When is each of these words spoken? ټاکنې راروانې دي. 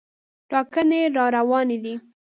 ټاکنې 0.49 1.01
راروانې 1.17 1.75
دي. 1.83 1.93